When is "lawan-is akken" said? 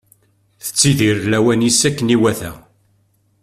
1.31-2.13